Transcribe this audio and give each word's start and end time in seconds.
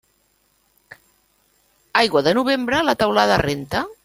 Aigua 2.03 2.25
de 2.29 2.35
novembre, 2.41 2.85
la 2.91 2.99
teulada 3.05 3.43
renta. 3.49 3.89